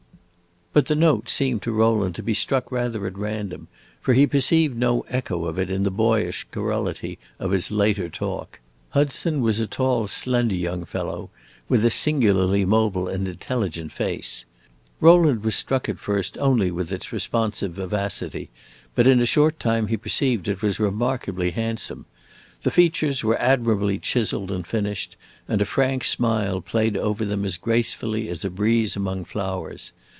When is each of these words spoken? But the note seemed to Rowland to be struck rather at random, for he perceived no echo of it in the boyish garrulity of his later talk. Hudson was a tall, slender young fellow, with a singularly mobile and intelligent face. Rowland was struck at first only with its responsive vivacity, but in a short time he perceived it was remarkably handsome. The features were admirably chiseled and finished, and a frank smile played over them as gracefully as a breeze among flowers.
But 0.73 0.85
the 0.85 0.95
note 0.95 1.27
seemed 1.27 1.61
to 1.63 1.73
Rowland 1.73 2.15
to 2.15 2.23
be 2.23 2.33
struck 2.33 2.71
rather 2.71 3.05
at 3.05 3.17
random, 3.17 3.67
for 3.99 4.13
he 4.13 4.25
perceived 4.25 4.77
no 4.77 5.01
echo 5.09 5.43
of 5.43 5.59
it 5.59 5.69
in 5.69 5.83
the 5.83 5.91
boyish 5.91 6.45
garrulity 6.49 7.19
of 7.39 7.51
his 7.51 7.71
later 7.71 8.07
talk. 8.07 8.61
Hudson 8.91 9.41
was 9.41 9.59
a 9.59 9.67
tall, 9.67 10.07
slender 10.07 10.55
young 10.55 10.85
fellow, 10.85 11.29
with 11.67 11.83
a 11.83 11.91
singularly 11.91 12.63
mobile 12.63 13.09
and 13.09 13.27
intelligent 13.27 13.91
face. 13.91 14.45
Rowland 15.01 15.43
was 15.43 15.55
struck 15.55 15.89
at 15.89 15.99
first 15.99 16.37
only 16.37 16.71
with 16.71 16.93
its 16.93 17.11
responsive 17.11 17.73
vivacity, 17.73 18.49
but 18.95 19.07
in 19.07 19.19
a 19.19 19.25
short 19.25 19.59
time 19.59 19.87
he 19.87 19.97
perceived 19.97 20.47
it 20.47 20.61
was 20.61 20.79
remarkably 20.79 21.49
handsome. 21.51 22.05
The 22.61 22.71
features 22.71 23.25
were 23.25 23.37
admirably 23.41 23.99
chiseled 23.99 24.51
and 24.51 24.65
finished, 24.65 25.17
and 25.49 25.61
a 25.61 25.65
frank 25.65 26.05
smile 26.05 26.61
played 26.61 26.95
over 26.95 27.25
them 27.25 27.43
as 27.43 27.57
gracefully 27.57 28.29
as 28.29 28.45
a 28.45 28.49
breeze 28.49 28.95
among 28.95 29.25
flowers. 29.25 29.91